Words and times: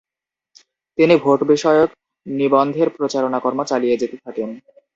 তিনি 0.97 1.13
ভোটবিষয়ক 1.17 1.89
নিবন্ধের 2.25 2.87
প্রচারণাকর্ম 2.97 3.59
চালিয়ে 3.63 3.99
যেতে 4.01 4.17
থাকেন। 4.25 4.49